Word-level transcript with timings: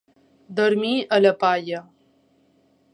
Dormir 0.59 0.95
a 1.17 1.21
la 1.21 1.33
palla. 1.45 1.85